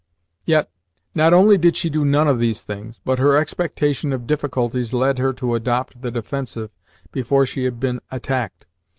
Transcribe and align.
Yet, 0.47 0.67
not 1.13 1.31
only 1.31 1.59
did 1.59 1.75
she 1.77 1.91
do 1.91 2.03
none 2.03 2.27
of 2.27 2.39
these 2.39 2.63
things, 2.63 2.99
but 3.05 3.19
her 3.19 3.37
expectation 3.37 4.11
of 4.13 4.25
difficulties 4.25 4.93
led 4.95 5.19
her 5.19 5.31
to 5.33 5.53
adopt 5.53 6.01
the 6.01 6.09
defensive 6.09 6.71
before 7.11 7.45
she 7.45 7.65
had 7.65 7.79
been 7.79 7.99
attacked. 8.09 8.65